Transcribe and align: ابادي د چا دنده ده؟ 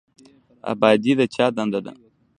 ابادي 0.71 1.11
د 1.19 1.21
چا 1.35 1.45
دنده 1.55 1.79
ده؟ 1.85 1.93